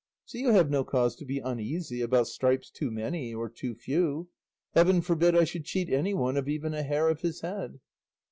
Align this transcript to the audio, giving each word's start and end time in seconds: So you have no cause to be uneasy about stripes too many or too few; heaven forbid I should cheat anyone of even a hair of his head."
So 0.25 0.39
you 0.39 0.49
have 0.49 0.71
no 0.71 0.83
cause 0.83 1.15
to 1.17 1.25
be 1.25 1.37
uneasy 1.37 2.01
about 2.01 2.25
stripes 2.25 2.71
too 2.71 2.89
many 2.89 3.35
or 3.35 3.47
too 3.47 3.75
few; 3.75 4.29
heaven 4.73 4.99
forbid 4.99 5.35
I 5.35 5.43
should 5.43 5.65
cheat 5.65 5.91
anyone 5.91 6.37
of 6.37 6.49
even 6.49 6.73
a 6.73 6.81
hair 6.81 7.07
of 7.07 7.21
his 7.21 7.41
head." 7.41 7.79